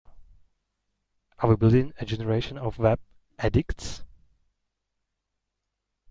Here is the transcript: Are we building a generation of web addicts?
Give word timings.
Are 1.37 1.47
we 1.49 1.55
building 1.55 1.93
a 1.99 2.07
generation 2.07 2.57
of 2.57 2.79
web 2.79 2.99
addicts? 3.37 4.03